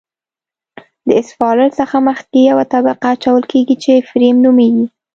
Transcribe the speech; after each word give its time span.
د 1.07 1.09
اسفالټ 1.21 1.71
څخه 1.79 1.97
مخکې 2.09 2.39
یوه 2.49 2.65
طبقه 2.73 3.05
اچول 3.15 3.43
کیږي 3.51 3.75
چې 3.83 4.05
فریم 4.09 4.35
نومیږي 4.45 4.85